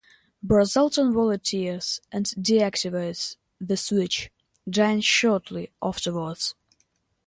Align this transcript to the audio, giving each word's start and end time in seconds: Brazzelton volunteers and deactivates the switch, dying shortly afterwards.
Brazzelton 0.43 1.13
volunteers 1.13 2.01
and 2.11 2.25
deactivates 2.25 3.35
the 3.59 3.77
switch, 3.77 4.31
dying 4.67 5.01
shortly 5.01 5.69
afterwards. 5.79 6.55